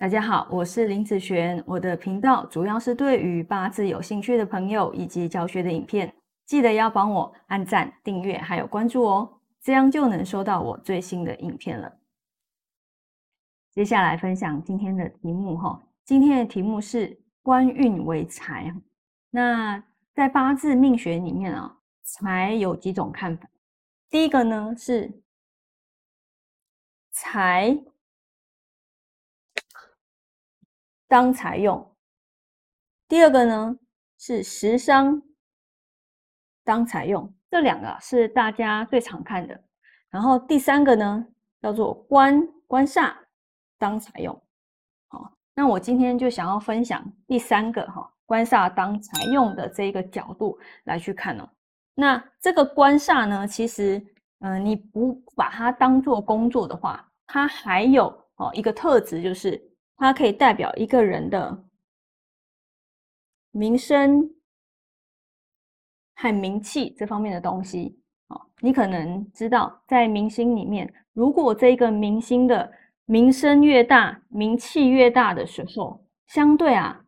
[0.00, 1.60] 大家好，我是林子璇。
[1.66, 6.14] 我的频道主要是对于八字有兴趣的朋友以及教学的影片，
[6.46, 11.98] 记得要帮我按赞、订阅还有关注哦，这样就能收到我最新的影片了。
[13.72, 18.72] 接下来分享今天的题目哈，今天的题目是官运为财。
[19.30, 19.82] 那
[20.14, 23.48] 在八字命学里面啊，财有几种看法？
[24.08, 25.20] 第一个呢是
[27.10, 27.76] 财。
[31.10, 31.96] 当财用，
[33.08, 33.78] 第二个呢
[34.18, 35.22] 是食伤
[36.62, 39.58] 当财用，这两个是大家最常看的。
[40.10, 41.26] 然后第三个呢
[41.62, 43.14] 叫做官官煞
[43.78, 44.38] 当财用。
[45.06, 51.48] 好，那我今天就想要分享第三个哈，官煞当财用的这一个角度来去看哦。
[51.94, 53.98] 那这个官煞呢，其实
[54.40, 59.58] 嗯，你不把它当做工作的话，它还有哦一个特质就是。
[59.98, 61.64] 它可以代表一个人的
[63.50, 64.30] 名声
[66.14, 72.72] 和名气这方面的东西哦，你可能知道，在明星里面，如果这个明星的
[73.06, 77.04] 名声越大、名气越大的时候，相对啊，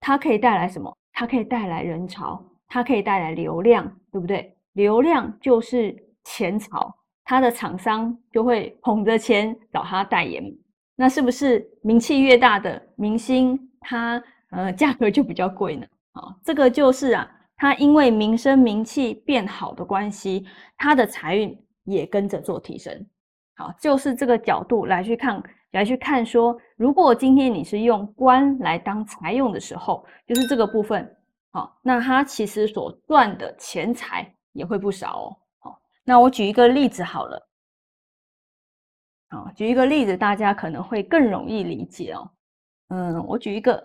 [0.00, 0.96] 它可以带来什么？
[1.12, 4.56] 它可以带来人潮，它可以带来流量，对不对？
[4.72, 10.42] 流量就是钱潮，它的厂商就会捧着钱找他代言。
[10.94, 15.86] 那是不是名气越大的明星，他呃价格就比较贵呢？
[16.12, 23.06] 啊，这个就是啊，他因为名声名气变好的关系，他的财运也跟着做提升。
[23.56, 31.16] 好，就是这个角度来去看，来去看说，如果今天你是用官来当财用的时候，就是这个部分，
[31.50, 35.36] 好，那他其实所赚的钱财也会不少哦。
[35.60, 37.48] 好，那我举一个例子好了。
[39.32, 42.30] 好，举一个例子，大家可能会更容易理解哦。
[42.88, 43.82] 嗯，我举一个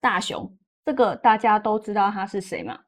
[0.00, 0.48] 大雄，
[0.84, 2.78] 这个大家都知道他是谁嘛？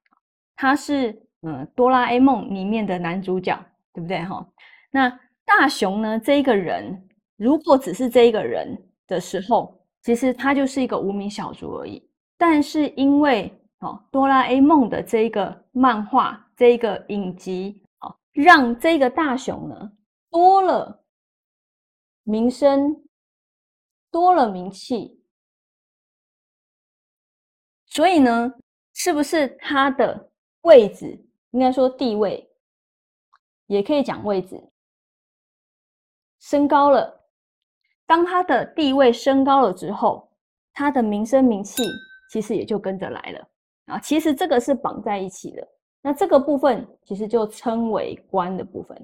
[0.54, 1.10] 他是
[1.42, 3.58] 嗯哆啦 A 梦里面的男主角，
[3.92, 4.46] 对不对哈？
[4.92, 5.10] 那
[5.44, 12.08] 大雄呢，这一个人，如果只是这一个人的时候，其实他就是一个无名小卒而已。
[12.38, 17.82] 但是因为哦哆啦 A 梦的这一个漫画，这一个影集。
[18.36, 19.92] 让这个大雄呢
[20.30, 21.02] 多了
[22.22, 23.02] 名声，
[24.10, 25.24] 多了名气，
[27.86, 28.52] 所以呢，
[28.92, 30.30] 是不是他的
[30.60, 31.18] 位置
[31.52, 32.46] 应该说地位，
[33.68, 34.62] 也可以讲位置
[36.38, 37.26] 升高了？
[38.04, 40.30] 当他的地位升高了之后，
[40.74, 41.82] 他的名声名气
[42.30, 43.48] 其实也就跟着来了
[43.86, 43.98] 啊。
[43.98, 45.66] 其实这个是绑在一起的。
[46.06, 48.96] 那这个部分其实就称为官的部分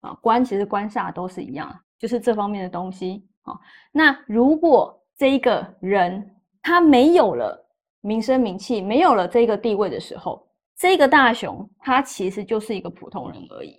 [0.00, 3.52] 啊，官其实官煞都是一样，就是这方面的东西啊。
[3.92, 7.62] 那如果这一个人他没有了
[8.00, 13.78] 名声名气，没有了这个地位的时候，这个大雄他其实就是一个普通人而已。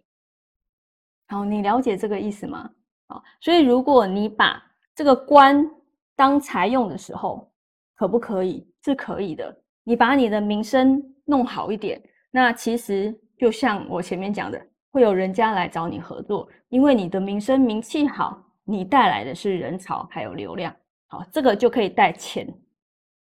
[1.29, 2.69] 好，你了解这个意思吗？
[3.07, 5.67] 啊，所以如果你把这个官
[6.15, 7.51] 当财用的时候，
[7.95, 8.63] 可不可以？
[8.83, 9.59] 是可以的。
[9.83, 11.99] 你把你的名声弄好一点。
[12.35, 14.59] 那其实就像我前面讲的，
[14.91, 20.75] 会有人家来找你合作，因为你的名声名气好，你带来的是人潮还有流量，
[21.09, 22.51] 好，这个就可以带钱，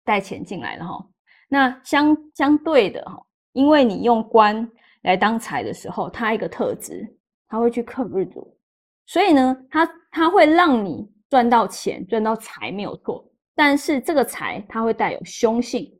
[0.06, 1.04] 带钱进来了哈。
[1.50, 3.20] 那相相对的哈，
[3.54, 4.70] 因为你用官
[5.02, 7.12] 来当财的时候，它一个特质，
[7.48, 8.56] 它会去克日主，
[9.08, 15.92] 所以呢，它它会让你赚到钱，赚到财没有错，但是这个财它会带有凶性，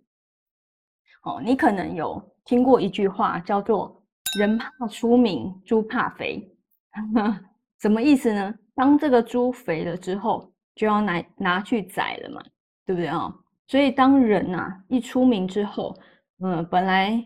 [1.24, 2.22] 哦，你可能有。
[2.44, 4.04] 听过一句话叫做
[4.40, 6.44] “人怕出名，猪怕肥”，
[7.80, 8.54] 什么意思呢？
[8.74, 12.42] 当这个猪肥了之后，就要拿拿去宰了嘛，
[12.84, 13.32] 对不对啊？
[13.68, 15.96] 所以当人呐一出名之后，
[16.44, 17.26] 嗯，本来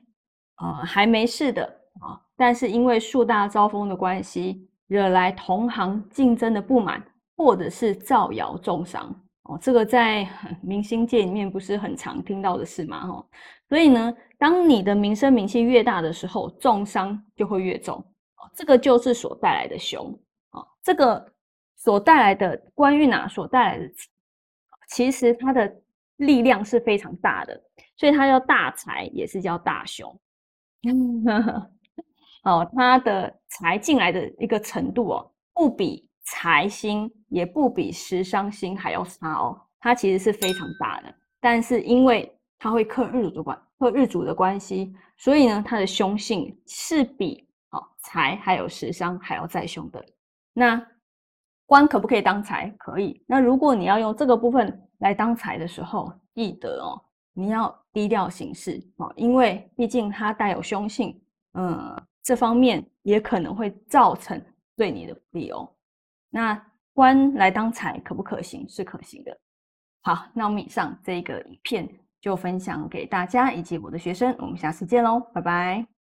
[0.56, 1.64] 啊还没事的
[2.02, 7.02] 啊，但是因为树大招风的关系，惹来同行竞争的不满，
[7.38, 9.16] 或者是造谣重伤
[9.46, 10.28] 哦，这个在
[10.62, 13.26] 明星界里面不是很常听到的事嘛，哈。
[13.70, 20.12] 所以呢，当你的名声名气越大的时候，重伤就会越重哦这个就是所带来的凶
[20.50, 21.34] 啊，这个
[21.76, 23.92] 所带来的官运啊，所带来的，
[24.90, 25.72] 其实它的
[26.18, 27.60] 力量是非常大的，
[27.98, 30.20] 所以它叫大财，也是叫大凶。
[32.44, 50.04] 哦，它的财进来的一个程度哦，不比财星，也不比食伤星还要差哦，它其实是非常大的，但是因为它会克日主的关，克日主的关系，所以呢，它的凶性是比哦财还有食伤还要再凶的。
[50.54, 50.84] 那
[51.68, 52.74] 官可不可以当财？
[52.78, 53.24] 可以。
[53.28, 57.02] 那如果你要用这个部分来当财的时候，记得哦，
[57.34, 61.20] 你要低调行事哦，因为毕竟它带有凶性，
[61.54, 64.42] 嗯，这方面也可能会造成
[64.76, 65.70] 对你的不利哦。
[66.36, 66.62] 那
[66.94, 68.68] 官来当财可不可行？
[68.68, 69.40] 是可行的。
[70.02, 71.90] 好，那我们以上这个影片
[72.20, 75.95] 就分享给大家以及我的学生，我们下次见喽，拜拜。